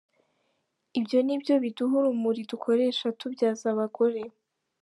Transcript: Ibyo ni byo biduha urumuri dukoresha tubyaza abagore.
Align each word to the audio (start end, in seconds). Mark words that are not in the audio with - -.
Ibyo 0.99 1.17
ni 1.25 1.35
byo 1.41 1.53
biduha 1.63 1.93
urumuri 1.99 2.41
dukoresha 2.51 3.05
tubyaza 3.19 3.65
abagore. 3.73 4.21